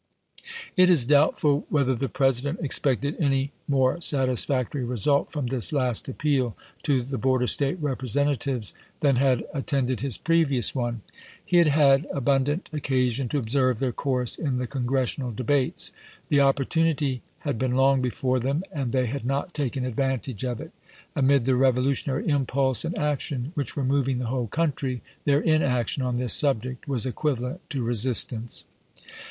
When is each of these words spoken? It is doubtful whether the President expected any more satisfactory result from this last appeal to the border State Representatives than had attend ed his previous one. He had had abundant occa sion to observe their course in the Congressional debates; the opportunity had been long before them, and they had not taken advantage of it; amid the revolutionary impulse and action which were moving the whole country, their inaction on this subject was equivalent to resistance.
It 0.75 0.89
is 0.89 1.05
doubtful 1.05 1.67
whether 1.69 1.93
the 1.93 2.09
President 2.09 2.59
expected 2.61 3.15
any 3.19 3.51
more 3.67 4.01
satisfactory 4.01 4.83
result 4.83 5.31
from 5.31 5.45
this 5.45 5.71
last 5.71 6.09
appeal 6.09 6.57
to 6.81 7.03
the 7.03 7.19
border 7.19 7.45
State 7.45 7.77
Representatives 7.79 8.73
than 9.01 9.17
had 9.17 9.45
attend 9.53 9.91
ed 9.91 9.99
his 9.99 10.17
previous 10.17 10.73
one. 10.73 11.01
He 11.45 11.57
had 11.57 11.67
had 11.67 12.07
abundant 12.11 12.67
occa 12.73 13.11
sion 13.11 13.29
to 13.29 13.37
observe 13.37 13.77
their 13.77 13.91
course 13.91 14.37
in 14.37 14.57
the 14.57 14.65
Congressional 14.65 15.29
debates; 15.31 15.91
the 16.29 16.39
opportunity 16.41 17.21
had 17.41 17.59
been 17.59 17.75
long 17.75 18.01
before 18.01 18.39
them, 18.39 18.63
and 18.71 18.91
they 18.93 19.05
had 19.05 19.23
not 19.23 19.53
taken 19.53 19.85
advantage 19.85 20.43
of 20.43 20.59
it; 20.59 20.71
amid 21.15 21.45
the 21.45 21.55
revolutionary 21.55 22.27
impulse 22.27 22.83
and 22.83 22.97
action 22.97 23.51
which 23.53 23.75
were 23.75 23.83
moving 23.85 24.17
the 24.17 24.25
whole 24.33 24.47
country, 24.47 25.03
their 25.25 25.41
inaction 25.41 26.01
on 26.01 26.17
this 26.17 26.33
subject 26.33 26.87
was 26.87 27.05
equivalent 27.05 27.61
to 27.69 27.83
resistance. 27.83 28.63